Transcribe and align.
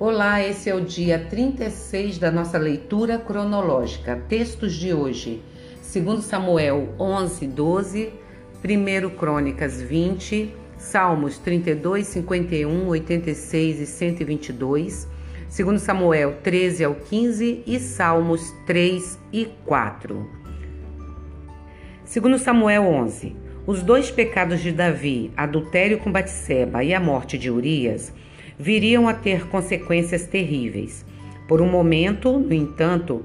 Olá, 0.00 0.40
esse 0.40 0.70
é 0.70 0.74
o 0.76 0.80
dia 0.80 1.18
36 1.18 2.18
da 2.18 2.30
nossa 2.30 2.56
leitura 2.56 3.18
cronológica. 3.18 4.22
Textos 4.28 4.74
de 4.74 4.94
hoje: 4.94 5.42
2 5.92 6.22
Samuel 6.22 6.94
11, 7.00 7.48
12, 7.48 8.12
1 8.64 9.10
Crônicas 9.16 9.82
20, 9.82 10.54
Salmos 10.76 11.38
32, 11.38 12.06
51, 12.06 12.86
86 12.86 13.80
e 13.80 13.86
122, 13.86 15.08
2 15.58 15.82
Samuel 15.82 16.36
13 16.44 16.84
ao 16.84 16.94
15 16.94 17.64
e 17.66 17.80
Salmos 17.80 18.54
3 18.68 19.18
e 19.32 19.46
4. 19.66 20.30
2 22.22 22.40
Samuel 22.40 22.84
11. 22.84 23.34
Os 23.66 23.82
dois 23.82 24.12
pecados 24.12 24.60
de 24.60 24.70
Davi, 24.70 25.32
adultério 25.36 25.98
com 25.98 26.12
Batseba 26.12 26.84
e 26.84 26.94
a 26.94 27.00
morte 27.00 27.36
de 27.36 27.50
Urias, 27.50 28.12
viriam 28.58 29.08
a 29.08 29.14
ter 29.14 29.46
consequências 29.48 30.26
terríveis. 30.26 31.04
Por 31.46 31.62
um 31.62 31.70
momento, 31.70 32.38
no 32.38 32.52
entanto, 32.52 33.24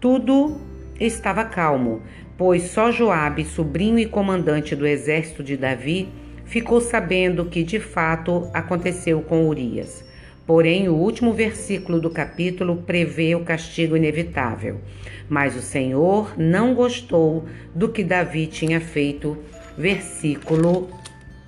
tudo 0.00 0.56
estava 0.98 1.44
calmo, 1.44 2.02
pois 2.36 2.64
só 2.64 2.90
Joabe, 2.90 3.44
sobrinho 3.44 3.98
e 3.98 4.06
comandante 4.06 4.74
do 4.74 4.86
exército 4.86 5.44
de 5.44 5.56
Davi, 5.56 6.08
ficou 6.44 6.80
sabendo 6.80 7.44
que 7.46 7.62
de 7.62 7.78
fato 7.78 8.48
aconteceu 8.52 9.20
com 9.22 9.46
Urias. 9.46 10.04
Porém, 10.46 10.88
o 10.88 10.94
último 10.94 11.32
versículo 11.32 12.00
do 12.00 12.10
capítulo 12.10 12.82
prevê 12.84 13.34
o 13.34 13.44
castigo 13.44 13.96
inevitável. 13.96 14.80
Mas 15.28 15.54
o 15.54 15.62
Senhor 15.62 16.34
não 16.36 16.74
gostou 16.74 17.44
do 17.74 17.88
que 17.88 18.02
Davi 18.02 18.46
tinha 18.48 18.80
feito. 18.80 19.38
Versículo 19.78 20.90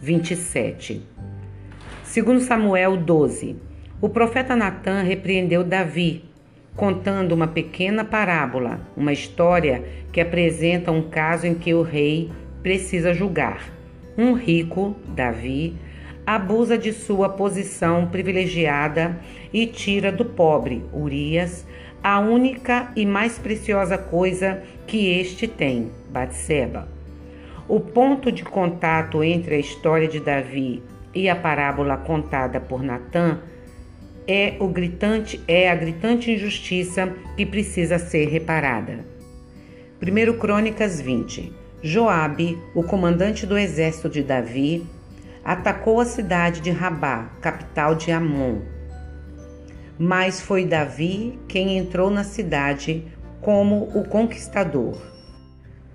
27. 0.00 1.02
Segundo 2.14 2.40
Samuel 2.40 2.96
12, 2.96 3.56
o 4.00 4.08
profeta 4.08 4.54
Natã 4.54 5.02
repreendeu 5.02 5.64
Davi, 5.64 6.22
contando 6.76 7.32
uma 7.32 7.48
pequena 7.48 8.04
parábola, 8.04 8.78
uma 8.96 9.12
história 9.12 9.82
que 10.12 10.20
apresenta 10.20 10.92
um 10.92 11.02
caso 11.02 11.44
em 11.44 11.56
que 11.56 11.74
o 11.74 11.82
rei 11.82 12.30
precisa 12.62 13.12
julgar. 13.12 13.68
Um 14.16 14.32
rico, 14.32 14.94
Davi, 15.08 15.74
abusa 16.24 16.78
de 16.78 16.92
sua 16.92 17.30
posição 17.30 18.06
privilegiada 18.06 19.18
e 19.52 19.66
tira 19.66 20.12
do 20.12 20.24
pobre, 20.24 20.84
Urias, 20.92 21.66
a 22.00 22.20
única 22.20 22.92
e 22.94 23.04
mais 23.04 23.40
preciosa 23.40 23.98
coisa 23.98 24.62
que 24.86 25.18
este 25.18 25.48
tem, 25.48 25.90
Batseba. 26.10 26.86
O 27.66 27.80
ponto 27.80 28.30
de 28.30 28.44
contato 28.44 29.24
entre 29.24 29.56
a 29.56 29.58
história 29.58 30.06
de 30.06 30.20
Davi 30.20 30.80
e 31.14 31.28
a 31.28 31.36
parábola 31.36 31.96
contada 31.96 32.60
por 32.60 32.82
Natã 32.82 33.40
é 34.26 34.56
o 34.58 34.68
gritante 34.68 35.40
é 35.46 35.70
a 35.70 35.74
gritante 35.74 36.30
injustiça 36.30 37.12
que 37.36 37.44
precisa 37.44 37.98
ser 37.98 38.28
reparada. 38.28 39.04
1 40.02 40.38
Crônicas 40.38 41.00
20. 41.00 41.52
Joabe, 41.82 42.58
o 42.74 42.82
comandante 42.82 43.46
do 43.46 43.58
exército 43.58 44.08
de 44.08 44.22
Davi, 44.22 44.86
atacou 45.44 46.00
a 46.00 46.06
cidade 46.06 46.62
de 46.62 46.70
Rabá, 46.70 47.30
capital 47.42 47.94
de 47.94 48.10
Amon. 48.10 48.62
Mas 49.98 50.40
foi 50.40 50.64
Davi 50.64 51.38
quem 51.46 51.76
entrou 51.76 52.10
na 52.10 52.24
cidade 52.24 53.04
como 53.42 53.90
o 53.94 54.08
conquistador. 54.08 54.96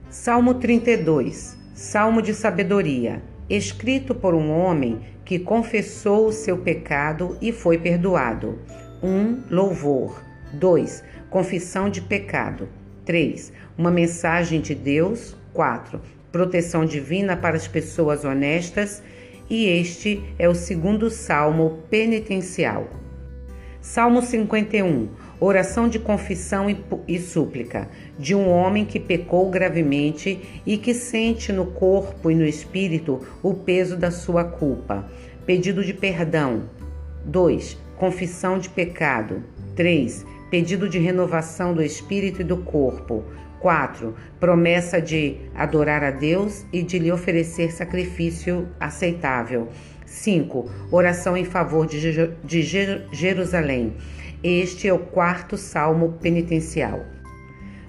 Salmo 0.09 0.53
32. 0.53 1.58
Salmo 1.73 2.22
de 2.22 2.34
sabedoria 2.34 3.22
escrito 3.50 4.14
por 4.14 4.33
um 4.33 4.52
homem 4.52 5.02
que 5.25 5.39
confessou 5.39 6.28
o 6.28 6.31
seu 6.31 6.58
pecado 6.58 7.38
e 7.42 7.52
foi 7.52 7.78
perdoado. 7.78 8.59
1. 9.02 9.08
Um, 9.08 9.44
louvor. 9.50 10.23
2. 10.53 11.03
Confissão 11.30 11.89
de 11.89 12.02
pecado. 12.02 12.68
3. 13.06 13.53
Uma 13.78 13.91
mensagem 13.91 14.62
de 14.62 14.75
Deus. 14.75 15.35
4. 15.53 16.01
Proteção 16.31 16.85
divina 16.85 17.35
para 17.35 17.56
as 17.56 17.68
pessoas 17.68 18.25
honestas. 18.25 19.01
E 19.50 19.66
este 19.66 20.24
é 20.38 20.47
o 20.47 20.53
segundo 20.56 21.09
salmo 21.09 21.79
penitencial. 21.90 22.88
Salmo 23.81 24.22
51 24.22 25.09
oração 25.39 25.88
de 25.88 25.97
confissão 25.97 26.67
e, 27.07 27.19
súplica 27.19 27.89
de 28.17 28.35
um 28.35 28.50
homem 28.50 28.85
que 28.85 29.00
pecou 29.00 29.50
gravemente 29.50 30.61
e 30.66 30.77
que 30.77 30.94
sente 30.94 31.53
no 31.53 31.67
corpo 31.67 32.29
e 32.29 32.35
no 32.35 32.45
espírito 32.45 33.22
o 33.41 33.53
peso 33.53 33.95
da 33.95 34.11
sua 34.11 34.44
culpa. 34.44 35.07
Pedido 35.45 35.83
de 35.83 35.94
perdão. 35.94 36.63
2. 37.25 37.77
Confissão 37.97 38.59
de 38.59 38.69
pecado. 38.69 39.44
3. 39.75 40.25
Pedido 40.50 40.89
de 40.89 41.00
renovação 41.00 41.73
do 41.73 41.81
espírito 41.81 42.41
e 42.41 42.45
do 42.45 42.57
corpo. 42.57 43.23
4. 43.59 44.16
Promessa 44.39 45.01
de 45.01 45.38
adorar 45.56 46.03
a 46.03 46.11
Deus 46.11 46.66
e 46.71 46.81
de 46.81 46.97
lhe 46.97 47.11
oferecer 47.11 47.71
sacrifício 47.71 48.67
aceitável. 48.79 49.69
5. 50.06 50.69
Oração 50.91 51.38
em 51.38 51.45
favor 51.45 51.85
de 51.85 52.61
Jerusalém. 53.11 53.94
Este 54.41 54.88
é 54.88 54.94
o 54.94 55.00
quarto 55.00 55.57
salmo 55.57 56.13
penitencial. 56.22 57.05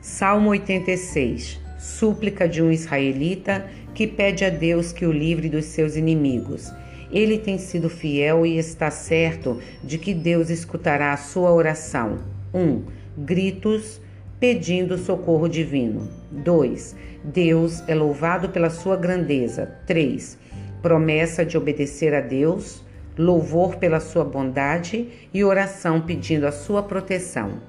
Salmo 0.01 0.51
86 0.51 1.61
Súplica 1.79 2.49
de 2.49 2.61
um 2.61 2.73
israelita 2.73 3.71
que 3.95 4.05
pede 4.05 4.45
a 4.45 4.51
Deus 4.51 4.93
que 4.93 5.07
o 5.07 5.13
livre 5.13 5.49
dos 5.49 5.67
seus 5.67 5.95
inimigos. 5.95 6.69
Ele 7.13 7.39
tem 7.39 7.57
sido 7.57 7.89
fiel 7.89 8.45
e 8.45 8.59
está 8.59 8.91
certo 8.91 9.63
de 9.85 9.97
que 9.97 10.13
Deus 10.13 10.51
escutará 10.51 11.13
a 11.13 11.17
sua 11.17 11.53
oração. 11.53 12.19
1. 12.53 12.61
Um, 12.61 12.85
gritos 13.17 14.01
pedindo 14.41 14.99
socorro 14.99 15.49
divino. 15.49 16.11
2. 16.33 16.97
Deus 17.23 17.81
é 17.87 17.95
louvado 17.95 18.49
pela 18.49 18.71
sua 18.71 18.97
grandeza. 18.97 19.79
3. 19.87 20.37
Promessa 20.83 21.47
de 21.47 21.57
obedecer 21.57 22.13
a 22.13 22.21
Deus 22.21 22.83
louvor 23.21 23.77
pela 23.77 24.01
sua 24.01 24.25
bondade 24.25 25.09
e 25.33 25.45
oração 25.45 26.01
pedindo 26.01 26.47
a 26.47 26.53
sua 26.53 26.83
proteção. 26.83 27.61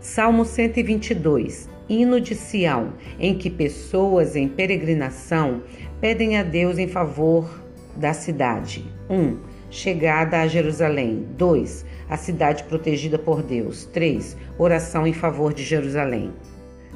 Salmo 0.00 0.44
122, 0.44 1.68
hino 1.88 2.20
de 2.20 2.34
Sião, 2.34 2.92
em 3.18 3.36
que 3.36 3.50
pessoas 3.50 4.36
em 4.36 4.48
peregrinação 4.48 5.62
pedem 6.00 6.38
a 6.38 6.42
Deus 6.42 6.78
em 6.78 6.88
favor 6.88 7.62
da 7.96 8.12
cidade. 8.12 8.84
1. 9.10 9.14
Um, 9.14 9.38
chegada 9.70 10.40
a 10.40 10.46
Jerusalém. 10.46 11.26
2. 11.36 11.84
A 12.08 12.16
cidade 12.16 12.64
protegida 12.64 13.18
por 13.18 13.42
Deus. 13.42 13.84
3. 13.86 14.36
Oração 14.58 15.06
em 15.06 15.12
favor 15.12 15.52
de 15.52 15.64
Jerusalém. 15.64 16.32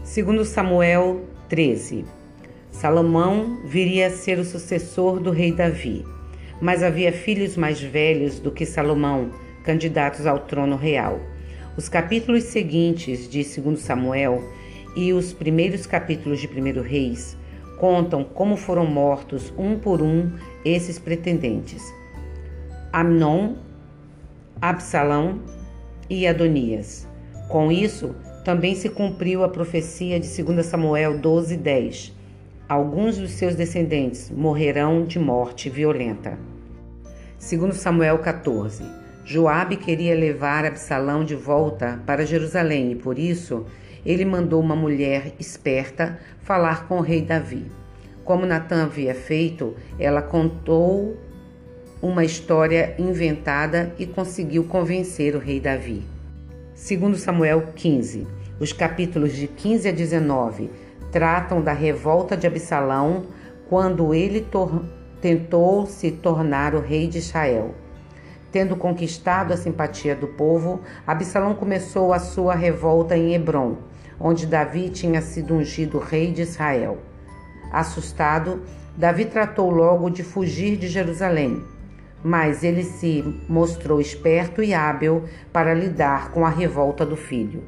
Segundo 0.05 0.45
Samuel 0.45 1.23
13. 1.49 2.05
Salomão 2.71 3.61
viria 3.65 4.09
a 4.09 4.11
ser 4.11 4.39
o 4.39 4.45
sucessor 4.45 5.19
do 5.19 5.31
rei 5.31 5.53
Davi 5.53 6.05
mas 6.61 6.83
havia 6.83 7.13
filhos 7.13 7.57
mais 7.57 7.81
velhos 7.81 8.39
do 8.39 8.51
que 8.51 8.65
Salomão, 8.65 9.31
candidatos 9.63 10.27
ao 10.27 10.39
trono 10.39 10.77
real. 10.77 11.21
Os 11.77 11.89
capítulos 11.89 12.45
seguintes 12.45 13.29
de 13.29 13.43
2 13.43 13.79
Samuel 13.79 14.43
e 14.97 15.13
os 15.13 15.33
primeiros 15.33 15.87
capítulos 15.87 16.41
de 16.41 16.47
1 16.47 16.81
Reis 16.81 17.37
contam 17.79 18.25
como 18.25 18.57
foram 18.57 18.87
mortos 18.87 19.53
um 19.59 19.79
por 19.79 20.01
um 20.01 20.33
esses 20.65 20.99
pretendentes: 20.99 21.83
Amnon, 22.93 23.57
Absalão 24.61 25.41
e 26.09 26.27
Adonias. 26.27 27.07
Com 27.49 27.71
isso, 27.71 28.15
também 28.45 28.75
se 28.75 28.89
cumpriu 28.89 29.45
a 29.45 29.49
profecia 29.49 30.19
de 30.19 30.43
2 30.43 30.65
Samuel 30.65 31.19
12, 31.19 31.57
10 31.57 32.16
Alguns 32.69 33.17
dos 33.17 33.31
seus 33.31 33.55
descendentes 33.55 34.29
morrerão 34.29 35.05
de 35.05 35.21
morte 35.21 35.71
violenta. 35.71 36.37
Segundo 37.39 37.73
Samuel 37.73 38.19
14, 38.19 38.83
Joabe 39.25 39.77
queria 39.77 40.17
levar 40.17 40.65
Absalão 40.65 41.25
de 41.25 41.37
volta 41.37 42.03
para 42.05 42.27
Jerusalém 42.27 42.91
e 42.91 42.97
por 42.97 43.21
isso 43.21 43.65
ele 44.05 44.25
mandou 44.25 44.61
uma 44.61 44.75
mulher 44.75 45.33
esperta 45.39 46.19
falar 46.41 46.89
com 46.89 46.99
o 46.99 47.03
rei 47.03 47.23
Davi. 47.23 47.71
Como 48.25 48.45
Natã 48.45 48.83
havia 48.83 49.15
feito, 49.15 49.77
ela 49.97 50.21
contou 50.21 51.17
uma 52.03 52.25
história 52.25 52.97
inventada 52.99 53.95
e 53.97 54.07
conseguiu 54.07 54.65
convencer 54.65 55.37
o 55.37 55.39
rei 55.39 55.61
Davi. 55.61 56.03
Segundo 56.75 57.17
Samuel 57.17 57.69
15, 57.77 58.27
os 58.59 58.73
capítulos 58.73 59.37
de 59.37 59.47
15 59.47 59.89
a 59.89 59.93
19 59.93 60.69
tratam 61.17 61.63
da 61.63 61.73
revolta 61.73 62.37
de 62.37 62.47
Absalão 62.47 63.25
quando 63.71 64.13
ele 64.13 64.47
tentou 65.19 65.87
se 65.87 66.11
tornar 66.11 66.75
o 66.75 66.81
rei 66.81 67.09
de 67.09 67.17
Israel. 67.17 67.75
Tendo 68.53 68.77
conquistado 68.77 69.55
a 69.55 69.57
simpatia 69.57 70.15
do 70.15 70.27
povo, 70.27 70.83
Absalão 71.07 71.55
começou 71.55 72.13
a 72.13 72.19
sua 72.19 72.55
revolta 72.55 73.17
em 73.17 73.33
Hebron, 73.33 73.79
onde 74.21 74.45
Davi 74.47 74.91
tinha 74.91 75.23
sido 75.23 75.55
ungido 75.55 75.99
rei 75.99 76.33
de 76.33 76.43
Israel. 76.43 76.99
Assustado, 77.73 78.61
Davi 78.95 79.25
tratou 79.25 79.71
logo 79.71 80.11
de 80.11 80.23
fugir 80.23 80.77
de 80.77 80.87
Jerusalém. 80.87 81.65
mas 82.23 82.63
ele 82.65 82.83
se 82.83 83.23
mostrou 83.49 84.01
esperto 84.01 84.63
e 84.63 84.75
hábil 84.75 85.25
para 85.51 85.73
lidar 85.73 86.31
com 86.33 86.45
a 86.45 86.51
revolta 86.51 87.07
do 87.07 87.17
filho. 87.17 87.63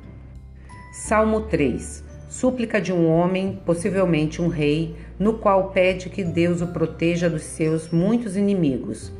Salmo 0.93 1.43
3 1.43 2.08
Súplica 2.29 2.79
de 2.79 2.93
um 2.93 3.09
homem, 3.09 3.59
possivelmente 3.65 4.43
um 4.43 4.49
rei, 4.49 4.95
no 5.19 5.39
qual 5.39 5.71
pede 5.71 6.11
que 6.11 6.23
Deus 6.23 6.61
o 6.61 6.67
proteja 6.67 7.29
dos 7.29 7.43
seus 7.43 7.89
muitos 7.89 8.37
inimigos. 8.37 9.11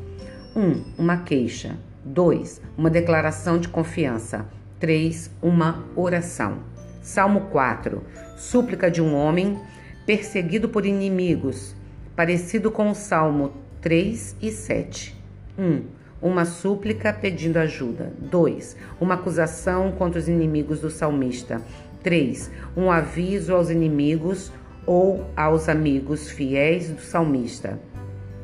1. 0.55 0.61
Um, 0.61 0.83
uma 0.95 1.17
queixa. 1.17 1.75
2. 2.05 2.61
Uma 2.77 2.89
declaração 2.89 3.57
de 3.57 3.67
confiança. 3.67 4.45
3. 4.79 5.31
Uma 5.41 5.85
oração. 5.95 6.59
Salmo 7.01 7.47
4. 7.51 8.03
Súplica 8.37 8.91
de 8.91 9.01
um 9.01 9.15
homem 9.15 9.59
perseguido 10.05 10.69
por 10.69 10.85
inimigos, 10.85 11.75
parecido 12.15 12.69
com 12.69 12.91
o 12.91 12.95
Salmo 12.95 13.53
3 13.81 14.35
e 14.39 14.51
7. 14.51 15.19
1. 15.57 15.63
Um, 15.63 15.83
uma 16.21 16.45
súplica 16.45 17.11
pedindo 17.11 17.57
ajuda. 17.57 18.13
2. 18.19 18.75
Uma 19.01 19.15
acusação 19.15 19.91
contra 19.93 20.19
os 20.19 20.27
inimigos 20.27 20.79
do 20.79 20.91
salmista. 20.91 21.61
3. 22.03 22.51
Um 22.75 22.91
aviso 22.91 23.53
aos 23.53 23.69
inimigos 23.69 24.51
ou 24.85 25.25
aos 25.35 25.69
amigos 25.69 26.29
fiéis 26.29 26.89
do 26.89 27.01
salmista. 27.01 27.79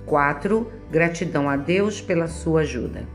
4. 0.06 0.72
Gratidão 0.92 1.50
a 1.50 1.58
Deus 1.58 2.00
pela 2.02 2.28
sua 2.28 2.62
ajuda. 2.62 3.08